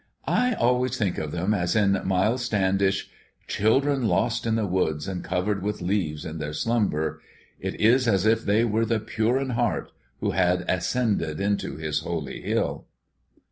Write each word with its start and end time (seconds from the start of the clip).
"I 0.25 0.55
always 0.55 0.97
think 0.97 1.19
of 1.19 1.31
them 1.31 1.53
as 1.53 1.75
in 1.75 2.01
'Miles 2.03 2.43
Standish': 2.43 3.11
Children 3.45 4.07
lost 4.07 4.47
in 4.47 4.55
the 4.55 4.65
woods 4.65 5.07
and 5.07 5.23
covered 5.23 5.61
with 5.61 5.79
leaves 5.79 6.25
in 6.25 6.39
their 6.39 6.53
slumber. 6.53 7.21
It 7.59 7.79
is 7.79 8.07
as 8.07 8.25
if 8.25 8.43
they 8.43 8.65
were 8.65 8.83
the 8.83 8.99
pure 8.99 9.37
in 9.37 9.51
heart, 9.51 9.91
who 10.19 10.31
had 10.31 10.65
ascended 10.67 11.39
into 11.39 11.75
His 11.77 11.99
holy 11.99 12.41
hill." 12.41 12.87